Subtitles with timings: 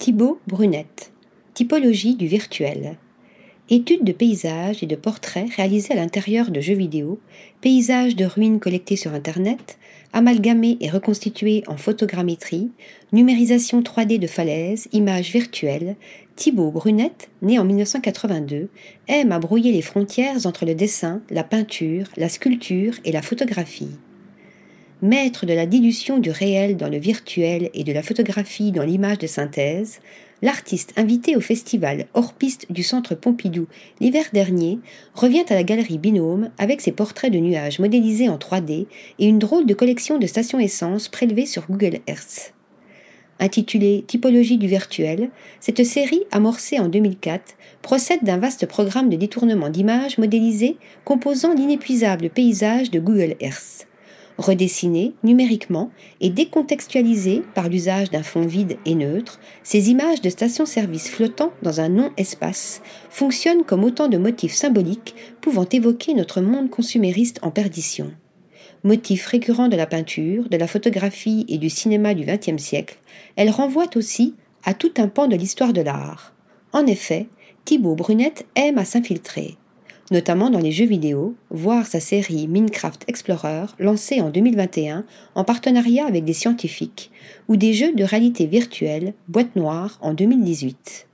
[0.00, 1.12] Thibaut Brunette.
[1.52, 2.96] Typologie du virtuel.
[3.68, 7.20] Études de paysages et de portraits réalisés à l'intérieur de jeux vidéo,
[7.60, 9.76] paysages de ruines collectés sur Internet,
[10.14, 12.70] amalgamés et reconstitués en photogrammétrie,
[13.12, 15.96] numérisation 3D de falaises, images virtuelles,
[16.34, 18.70] Thibaut Brunette, né en 1982,
[19.06, 23.90] aime à brouiller les frontières entre le dessin, la peinture, la sculpture et la photographie.
[25.02, 29.16] Maître de la dilution du réel dans le virtuel et de la photographie dans l'image
[29.16, 30.00] de synthèse,
[30.42, 33.66] l'artiste invité au festival hors piste du Centre Pompidou
[33.98, 34.78] l'hiver dernier
[35.14, 39.38] revient à la galerie Binôme avec ses portraits de nuages modélisés en 3D et une
[39.38, 42.52] drôle de collection de stations essence prélevées sur Google Earth.
[43.38, 45.30] Intitulée Typologie du virtuel,
[45.60, 52.28] cette série, amorcée en 2004, procède d'un vaste programme de détournement d'images modélisées composant l'inépuisable
[52.28, 53.86] paysage de Google Earth
[54.40, 55.90] redessinées numériquement
[56.20, 61.80] et décontextualisées par l'usage d'un fond vide et neutre, ces images de stations-service flottant dans
[61.80, 68.12] un non-espace fonctionnent comme autant de motifs symboliques pouvant évoquer notre monde consumériste en perdition.
[68.82, 72.98] Motifs récurrents de la peinture, de la photographie et du cinéma du XXe siècle,
[73.36, 76.34] elles renvoient aussi à tout un pan de l'histoire de l'art.
[76.72, 77.28] En effet,
[77.66, 79.58] Thibaut Brunette aime à s'infiltrer
[80.10, 86.06] notamment dans les jeux vidéo, voir sa série Minecraft Explorer lancée en 2021 en partenariat
[86.06, 87.10] avec des scientifiques,
[87.48, 91.06] ou des jeux de réalité virtuelle Boîte Noire en 2018.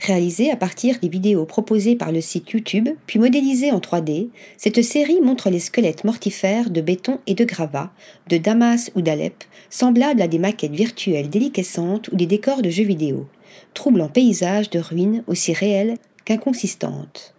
[0.00, 4.82] Réalisée à partir des vidéos proposées par le site YouTube, puis modélisée en 3D, cette
[4.82, 7.90] série montre les squelettes mortifères de béton et de gravats,
[8.28, 12.84] de Damas ou d'Alep, semblables à des maquettes virtuelles déliquescentes ou des décors de jeux
[12.84, 13.26] vidéo,
[13.72, 15.96] troublant paysages de ruines aussi réelles
[16.26, 17.33] qu'inconsistantes.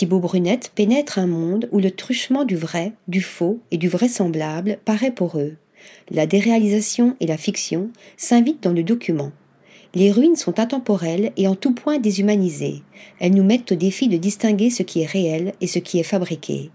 [0.00, 4.78] Thibaut Brunette pénètre un monde où le truchement du vrai, du faux et du vraisemblable
[4.86, 5.56] paraît pour eux.
[6.10, 9.30] La déréalisation et la fiction s'invitent dans le document.
[9.94, 12.80] Les ruines sont intemporelles et en tout point déshumanisées.
[13.18, 16.02] Elles nous mettent au défi de distinguer ce qui est réel et ce qui est
[16.02, 16.70] fabriqué.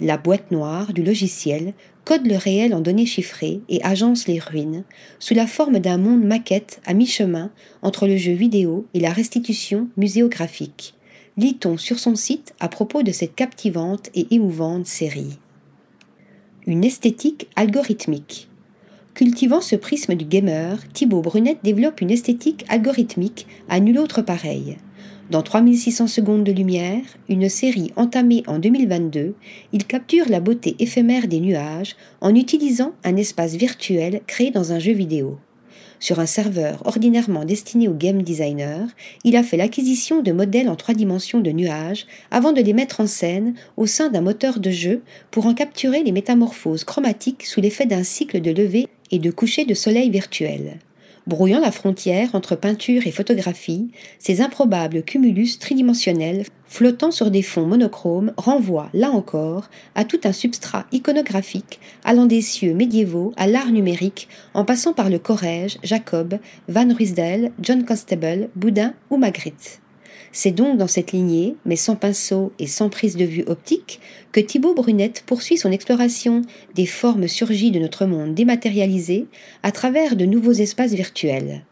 [0.00, 1.72] La boîte noire du logiciel
[2.04, 4.82] code le réel en données chiffrées et agence les ruines,
[5.20, 7.52] sous la forme d'un monde maquette à mi-chemin
[7.82, 10.95] entre le jeu vidéo et la restitution muséographique
[11.38, 15.38] lit-on sur son site à propos de cette captivante et émouvante série.
[16.66, 18.48] Une esthétique algorithmique.
[19.12, 24.78] Cultivant ce prisme du gamer, Thibaut Brunette développe une esthétique algorithmique à nul autre pareil.
[25.30, 29.34] Dans 3600 secondes de lumière, une série entamée en 2022,
[29.72, 34.78] il capture la beauté éphémère des nuages en utilisant un espace virtuel créé dans un
[34.78, 35.38] jeu vidéo.
[35.98, 38.86] Sur un serveur ordinairement destiné aux game designers,
[39.24, 43.00] il a fait l'acquisition de modèles en trois dimensions de nuages avant de les mettre
[43.00, 47.60] en scène au sein d'un moteur de jeu pour en capturer les métamorphoses chromatiques sous
[47.60, 50.78] l'effet d'un cycle de lever et de coucher de soleil virtuel
[51.26, 57.66] brouillant la frontière entre peinture et photographie, ces improbables cumulus tridimensionnels flottant sur des fonds
[57.66, 63.70] monochromes renvoient, là encore, à tout un substrat iconographique allant des cieux médiévaux à l'art
[63.70, 66.38] numérique en passant par le Corrège, Jacob,
[66.68, 69.80] Van Ruysdael, John Constable, Boudin ou Magritte.
[70.38, 74.00] C'est donc dans cette lignée, mais sans pinceau et sans prise de vue optique,
[74.32, 76.42] que Thibaut Brunette poursuit son exploration
[76.74, 79.28] des formes surgies de notre monde dématérialisé
[79.62, 81.64] à travers de nouveaux espaces virtuels.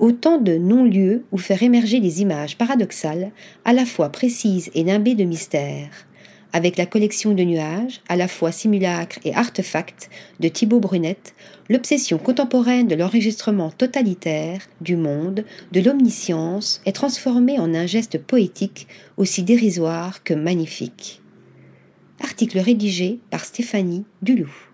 [0.00, 3.30] Autant de non-lieux où faire émerger des images paradoxales,
[3.64, 6.08] à la fois précises et nimbées de mystère
[6.52, 11.34] avec la collection de nuages, à la fois simulacre et artefact, de Thibaut Brunette,
[11.68, 18.88] l'obsession contemporaine de l'enregistrement totalitaire du monde, de l'omniscience, est transformée en un geste poétique
[19.16, 21.22] aussi dérisoire que magnifique.
[22.22, 24.69] Article rédigé par Stéphanie Duloup.